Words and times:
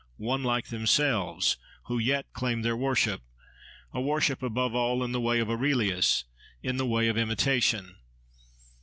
one 0.17 0.41
like 0.41 0.69
themselves, 0.69 1.57
who 1.85 1.99
yet 1.99 2.25
claimed 2.33 2.65
their 2.65 2.75
worship, 2.75 3.21
a 3.93 4.01
worship, 4.01 4.41
above 4.41 4.73
all, 4.73 5.03
in 5.03 5.11
the 5.11 5.21
way 5.21 5.39
of 5.39 5.47
Aurelius, 5.47 6.23
in 6.63 6.77
the 6.77 6.87
way 6.87 7.07
of 7.07 7.17
imitation. 7.19 7.97